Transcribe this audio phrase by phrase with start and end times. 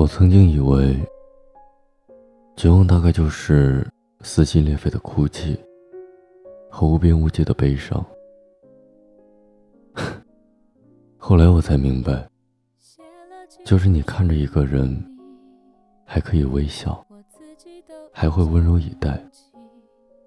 [0.00, 0.96] 我曾经以为，
[2.56, 3.86] 绝望大概就是
[4.22, 5.54] 撕心裂肺的哭泣
[6.70, 8.02] 和无边无际的悲伤。
[11.18, 12.26] 后来我才明白，
[13.62, 14.98] 就是你看着一个人，
[16.06, 17.06] 还可以微笑，
[18.10, 19.22] 还会温柔以待，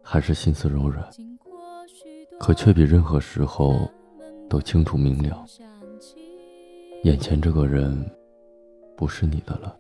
[0.03, 1.03] 还是心思柔软，
[2.39, 3.89] 可却比任何时候
[4.47, 5.43] 都清楚明了，
[7.05, 8.07] 眼前这个人。
[8.95, 9.77] 不是你的了，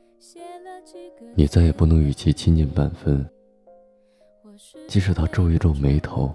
[1.35, 3.25] 你再也不能与其亲近半分。
[4.87, 6.33] 即使他皱一皱眉头，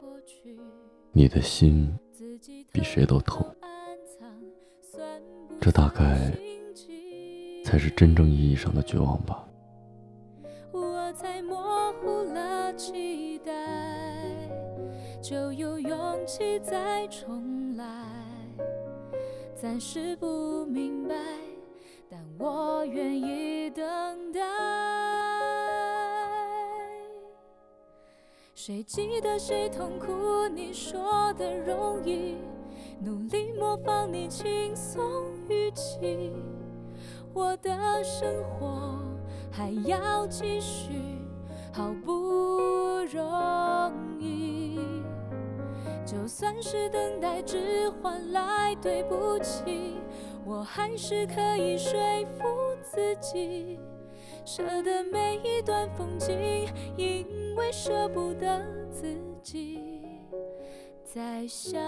[1.13, 1.93] 你的心
[2.73, 3.47] 比谁都痛。
[5.61, 6.33] 这大概
[7.65, 9.45] 才是真正意义上的绝望吧。
[10.73, 13.53] 我才模糊了期待，
[15.23, 18.05] 就有勇气再重来，
[19.55, 21.15] 暂时不明白。
[22.11, 23.85] 但我愿意等
[24.33, 24.41] 待。
[28.55, 30.49] 谁记得谁痛苦？
[30.49, 32.37] 你说的容易，
[33.01, 35.03] 努力模仿你轻松
[35.49, 36.33] 语气。
[37.33, 38.99] 我的生活
[39.51, 40.93] 还要继续，
[41.73, 44.81] 好不容易。
[46.05, 49.97] 就算是等待，只换来对不起。
[50.49, 51.93] 我还是可以说
[52.39, 52.45] 服
[52.83, 53.79] 自己，
[54.47, 59.79] 舍得每一段风景，因为舍不得自己
[61.05, 61.79] 再想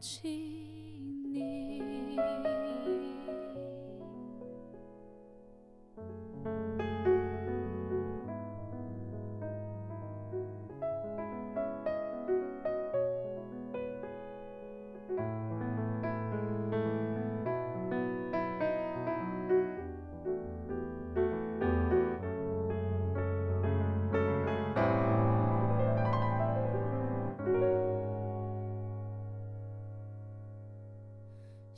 [0.00, 0.28] 起
[1.30, 1.82] 你。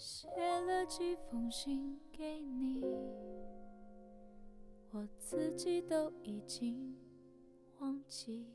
[0.09, 2.81] 写了几封信给你，
[4.93, 6.97] 我自己都已经
[7.81, 8.47] 忘记。